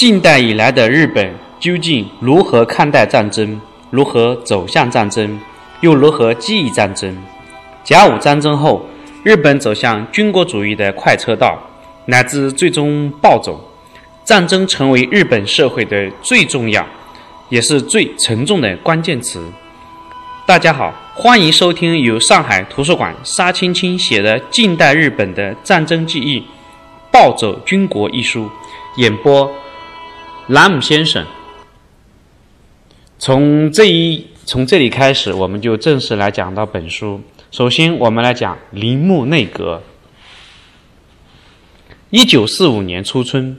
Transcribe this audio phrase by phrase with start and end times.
[0.00, 3.60] 近代以来的日本究竟如何看待战争？
[3.90, 5.38] 如何走向战争？
[5.82, 7.14] 又如何记忆战争？
[7.84, 8.86] 甲午战争后，
[9.22, 11.58] 日本走向军国主义的快车道，
[12.06, 13.62] 乃至最终暴走。
[14.24, 16.86] 战争成为日本社会的最重要，
[17.50, 19.52] 也是最沉重的关键词。
[20.46, 26.42] 大家好，欢迎收听由上海图书馆沙青青写的《近代日本的战争记忆：
[27.12, 28.48] 暴走军国》一书，
[28.96, 29.52] 演播
[30.50, 31.24] 兰姆先生。
[33.20, 37.20] 从这一从这里开始，我们就正式来讲到本书。
[37.52, 39.80] 首先，我们来讲铃木内阁。
[42.10, 43.56] 一九四五年初春。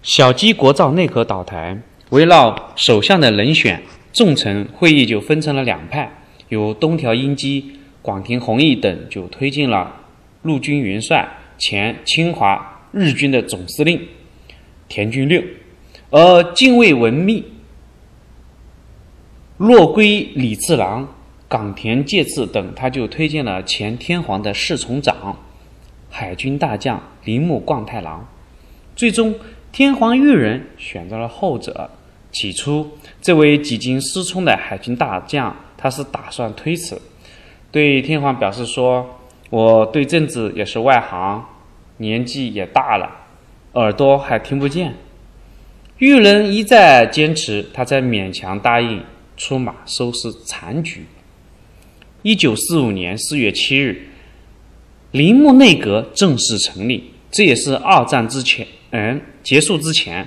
[0.00, 3.82] 小矶国造内阁倒台，围绕首相的人选，
[4.12, 9.92] 众臣会议就分成了两派，由东条英机、广田弘毅等就推进了
[10.42, 14.06] 陆军元帅、前侵华日军的总司令
[14.92, 15.42] 田军六，
[16.10, 17.42] 而近卫文秘
[19.56, 21.08] 落归李次郎、
[21.48, 25.34] 冈田介次等，他就推荐了前天皇的侍从长
[26.10, 28.28] 海军大将铃木贯太郎，
[28.94, 29.34] 最终。
[29.72, 31.88] 天皇裕仁选择了后者。
[32.30, 32.90] 起初，
[33.22, 37.00] 这位几经失聪的海军大将，他是打算推辞，
[37.70, 41.42] 对天皇表示说：“我对政治也是外行，
[41.96, 43.10] 年纪也大了，
[43.72, 44.94] 耳朵还听不见。”
[45.98, 49.02] 裕仁一再坚持，他才勉强答应
[49.36, 51.06] 出马收拾残局。
[52.22, 54.08] 一九四五年四月七日，
[55.12, 58.66] 铃木内阁正式成立，这也是二战之前。
[58.90, 60.26] 嗯，结束之前，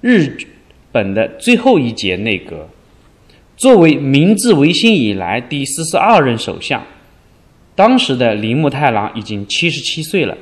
[0.00, 0.38] 日
[0.92, 2.68] 本的最后一届内阁，
[3.56, 6.84] 作为明治维新以来第四十二任首相，
[7.74, 10.38] 当时的铃木太郎已经七十七岁了，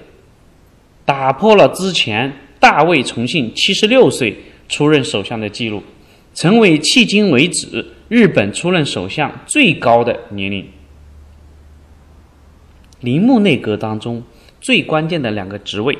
[1.04, 4.36] 打破了之前大卫重信七十六岁
[4.68, 5.82] 出任首相的记录，
[6.34, 10.66] 成为迄今为止日本出任首相最高的年龄。
[13.00, 14.22] 铃木内阁当中
[14.60, 15.98] 最关键的两个职位。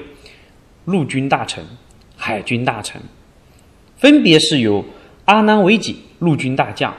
[0.84, 1.64] 陆军大臣、
[2.16, 3.00] 海军大臣，
[3.96, 4.84] 分别是由
[5.26, 6.92] 阿南惟几陆军大将、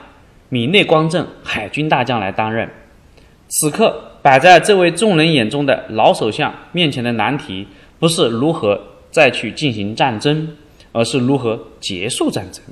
[0.48, 2.66] 米内光政海军大将来担任。
[3.48, 7.68] 此刻摆在这位众人眼中的老首相面前的难题，
[8.04, 8.78] 不是如何
[9.10, 10.46] 再去进行战争，
[10.92, 12.62] 而是如何结束战争。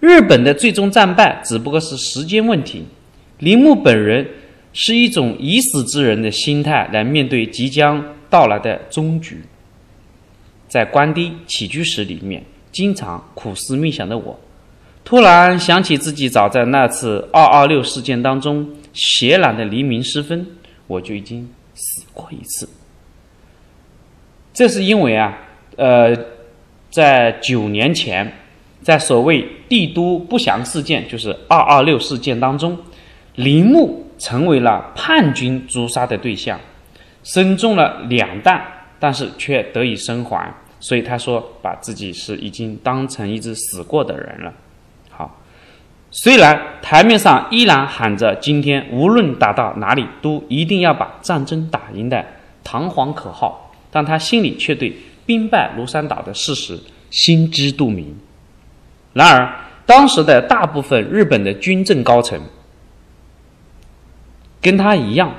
[0.00, 2.82] 日本的最终战败只不过是时间问题。
[3.38, 4.26] 铃木本人
[4.72, 9.40] 是一种已死之人的心态来面对即将到来的终局。
[10.66, 12.42] 在关低起居室里面，
[12.72, 14.36] 经常苦思冥想的我，
[15.04, 20.44] 突然想起自己早在那次二二六事件当中，血染的黎明时分，
[20.88, 22.68] 我就已经死过一次。
[24.52, 25.38] 这是因为啊，
[25.76, 26.14] 呃，
[26.90, 28.30] 在九年前，
[28.82, 32.78] 在所谓帝都不祥事件，就是二二六事件当中，
[33.36, 36.60] 铃木成为了叛军诛杀的对象，
[37.22, 38.62] 身中了两弹，
[39.00, 40.52] 但是却得以生还。
[40.80, 44.52] 所以他说，把自己是已经当成一只死过的人了。
[45.10, 45.38] 好，
[46.10, 52.24] 虽然台面上依然喊着今天无论打到哪里都一定要把战争打赢的
[52.64, 53.61] 堂皇口号，
[53.92, 54.92] 但他心里却对
[55.24, 56.80] 兵败如山倒的事实
[57.10, 58.16] 心知肚明。
[59.12, 59.54] 然而，
[59.86, 62.40] 当时的大部分日本的军政高层
[64.60, 65.32] 跟他一样，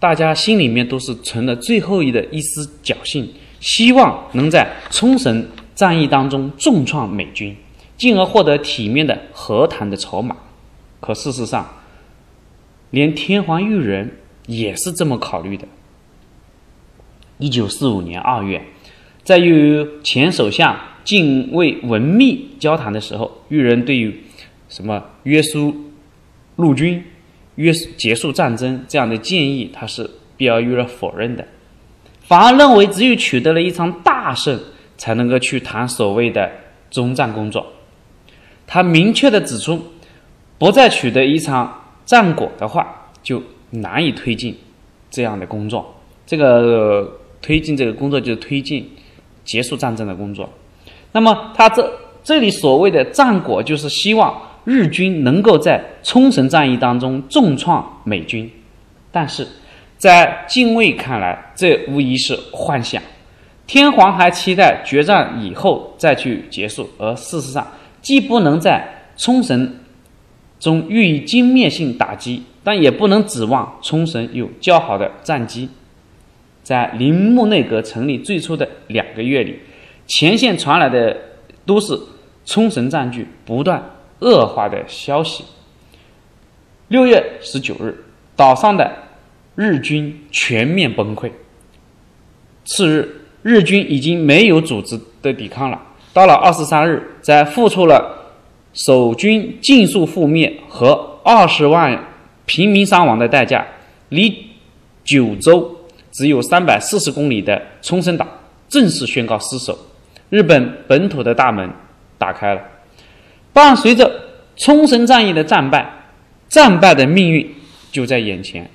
[0.00, 3.32] 大家心里面都是存了最后一的一丝侥幸。
[3.60, 5.44] 希望能在冲绳
[5.74, 7.56] 战役当中重创美军，
[7.96, 10.36] 进而获得体面的和谈的筹码。
[11.00, 11.68] 可事实上，
[12.90, 14.16] 连天皇裕仁
[14.46, 15.66] 也是这么考虑的。
[17.38, 18.62] 一九四五年二月，
[19.22, 24.22] 在与前首相近卫文密交谈的时候，裕仁对于
[24.68, 25.74] 什么约束
[26.56, 27.02] 陆军、
[27.54, 31.46] 约结束战争这样的建议，他是表予了否认的。
[32.22, 34.58] 反而认为，只有取得了一场大胜，
[34.96, 36.50] 才能够去谈所谓的
[36.90, 37.66] 中战工作。
[38.66, 39.80] 他明确的指出，
[40.58, 44.54] 不再取得一场战果的话，就难以推进
[45.10, 45.94] 这样的工作。
[46.26, 47.18] 这个
[47.48, 48.86] 推进这个工作，就是推进
[49.42, 50.46] 结束战争的工作。
[51.12, 51.90] 那么，他这
[52.22, 58.50] 这里所谓的战果，就是希望日军能够在冲绳战役当中重创美军，
[59.10, 59.48] 但是。
[59.96, 63.02] 在近卫看来，这无疑是幻想。
[63.66, 67.66] 天皇还期待决战以后再去结束，而事实上，
[68.02, 69.74] 既不能在冲绳
[70.60, 75.68] 中予以歼灭性打击，但也不能指望冲绳有较好的战机。
[76.68, 79.58] 在铃木内阁成立最初的两个月里，
[80.06, 81.16] 前线传来的
[81.64, 81.98] 都是
[82.44, 83.82] 冲绳占据不断
[84.18, 85.42] 恶化的消息。
[86.88, 88.04] 六月十九日，
[88.36, 88.92] 岛上的
[89.54, 91.30] 日军全面崩溃。
[92.66, 95.80] 次日，日军已经没有组织的抵抗了。
[96.12, 98.34] 到了二十三日，在付出了
[98.74, 101.98] 守军尽数覆灭和二十万
[102.44, 103.66] 平民伤亡的代价，
[104.10, 104.50] 离
[105.02, 105.74] 九州
[106.18, 108.26] 只有三百四十公里的冲绳岛
[108.68, 109.78] 正式宣告失守。
[110.30, 111.70] 日本本土的大门
[112.18, 112.60] 打开了。
[113.52, 114.10] 伴随着
[114.56, 115.94] 冲绳战役的战败。
[116.48, 117.54] 战败的命运
[117.92, 118.68] 就在眼前。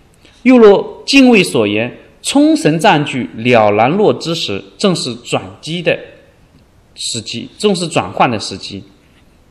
[0.44, 6.00] 又若敬畏所言，冲绳占据了然若之时，正是转机的
[6.96, 8.81] 时机，正是转换的时机。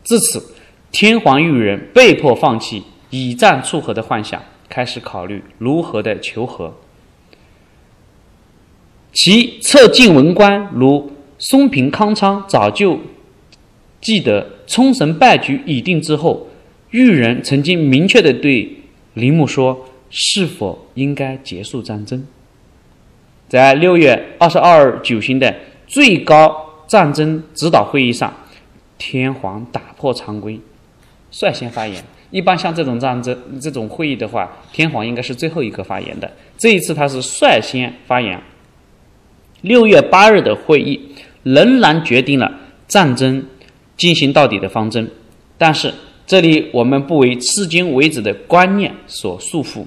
[0.03, 0.43] 至此，
[0.91, 4.41] 天皇裕仁被迫放弃以战促和的幻想，
[4.71, 6.73] 开始考虑如何的求和。
[9.13, 12.99] 其侧近文官如松平康昌早就
[14.01, 16.49] 记得，冲绳败局已定之后。
[16.91, 18.71] 裕仁曾经明确的对
[19.15, 22.27] 铃木说：“是否应该结束战争？”
[23.49, 25.55] 在六月二十二日举行的
[25.87, 28.31] 最高战争指导会议上，
[28.99, 30.61] 天皇打破常规，
[31.31, 32.05] 率先发言。
[32.31, 36.31] 一般像这种战争这种会议的话，天皇应该是最后一个发言的。
[36.59, 38.39] 这一次他是率先发言。
[39.63, 41.01] 六月八日的会议
[41.43, 42.53] 仍然决定了
[42.87, 43.45] 战争
[43.97, 45.11] 进行到底的方针，
[45.57, 45.93] 但是。
[46.25, 49.85] 这里我们不为至今为止的观念所束缚，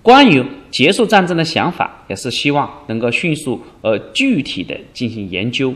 [0.00, 5.74] 关于结束战争的想法，也是希望能够迅速而具体的进行研究，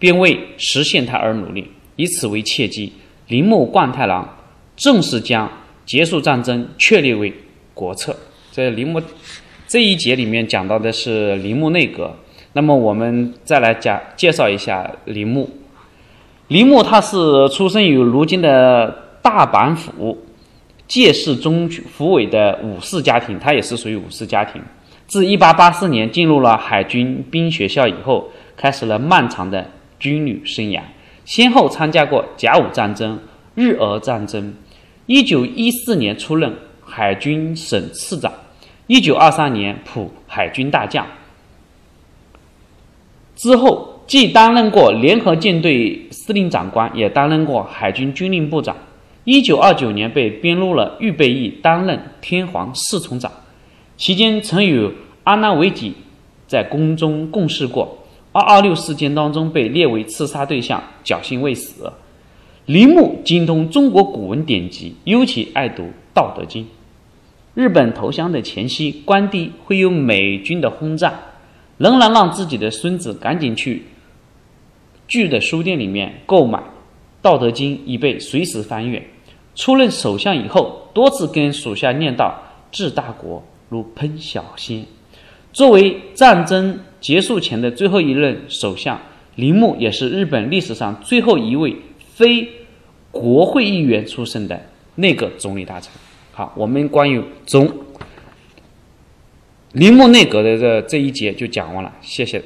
[0.00, 1.70] 并为实现它而努力。
[1.94, 2.92] 以此为契机，
[3.28, 4.36] 铃木贯太郎
[4.76, 5.50] 正式将
[5.86, 7.32] 结束战争确立为
[7.72, 8.14] 国策。
[8.50, 9.00] 在铃木
[9.68, 12.14] 这一节里面讲到的是铃木内阁，
[12.56, 15.50] 那么我们再来讲介绍一下铃木。
[16.48, 19.04] 铃木他是出生于如今的。
[19.26, 20.16] 大阪府
[20.86, 24.62] 介氏中府尾的武士家庭，他也是属于武士家庭。
[25.08, 29.68] 自1884年进入了海军兵学校以后，开始了漫长的
[29.98, 30.80] 军旅生涯，
[31.24, 33.18] 先后参加过甲午战争、
[33.56, 34.54] 日俄战争。
[35.08, 36.54] 1914年出任
[36.84, 38.32] 海军省次长
[38.86, 41.04] ，1923年普海军大将。
[43.36, 48.74] 之后既担任过联合舰队司令长官，也担任过海军军令部长。
[49.24, 53.30] 一九二九年被编入了预备役，担任天皇侍从长，
[53.96, 54.90] 期间曾与
[55.24, 55.92] 阿南惟几
[56.46, 57.98] 在宫中共事过。
[58.32, 61.90] 二二六事件当中被列为刺杀对象，侥幸未死。
[62.66, 66.64] 铃木精通中国古文典籍，尤其爱读《道德经》。
[67.54, 71.14] 日本投降的前夕，关帝会有美军的轰炸，
[71.78, 73.84] 仍然让自己的孙子赶紧去
[75.06, 76.58] 剧的书店里面购买
[77.22, 79.06] 《道德经》，以备随时翻阅。
[79.54, 82.32] 出任首相以后，多次跟属下念叨
[82.70, 84.84] ：“治大国如烹小鲜。”
[85.52, 89.00] 作为战争结束前的最后一任首相，
[89.36, 91.74] 铃木也是日本历史上最后一位
[92.14, 92.46] 非
[93.10, 94.60] 国会议员出身的
[94.96, 95.90] 内阁总理大臣。
[96.32, 97.66] 好，我们关于总
[99.76, 102.42] 铃木内阁的这这一节就讲完了，谢谢。